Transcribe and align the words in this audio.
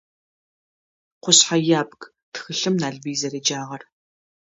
«Къушъхьэ 1.23 1.57
ябг» 1.79 1.99
тхылъым 2.33 2.75
Налбый 2.81 3.15
зэреджагъэр. 3.19 3.81